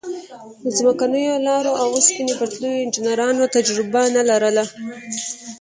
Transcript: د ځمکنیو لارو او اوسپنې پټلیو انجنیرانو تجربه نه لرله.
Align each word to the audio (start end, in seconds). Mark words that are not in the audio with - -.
د 0.63 0.65
ځمکنیو 0.77 1.43
لارو 1.47 1.71
او 1.81 1.87
اوسپنې 1.95 2.33
پټلیو 2.39 2.81
انجنیرانو 2.83 3.51
تجربه 3.55 4.01
نه 4.15 4.23
لرله. 4.29 4.63